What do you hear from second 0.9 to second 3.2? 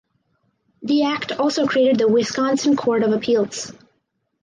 act also created the Wisconsin Court of